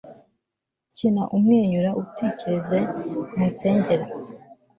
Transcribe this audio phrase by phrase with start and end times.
[0.97, 2.79] kina, umwenyure, utekereze,
[3.37, 4.05] munsengere